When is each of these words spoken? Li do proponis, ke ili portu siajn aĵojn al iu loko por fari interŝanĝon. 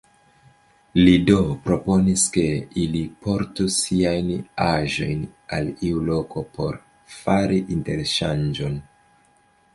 Li 0.99 1.11
do 1.25 1.35
proponis, 1.67 2.23
ke 2.37 2.45
ili 2.85 3.01
portu 3.25 3.67
siajn 3.75 4.33
aĵojn 4.69 5.23
al 5.59 5.71
iu 5.91 6.03
loko 6.09 6.45
por 6.59 6.83
fari 7.21 7.63
interŝanĝon. 7.79 8.83